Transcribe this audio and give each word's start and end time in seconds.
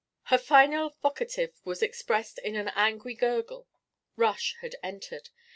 Her 0.23 0.39
final 0.39 0.89
vocative 1.03 1.61
was 1.63 1.83
expressed 1.83 2.39
in 2.39 2.55
an 2.55 2.69
angry 2.73 3.13
gurgle. 3.13 3.67
Rush 4.15 4.55
had 4.61 4.75
entered. 4.81 5.29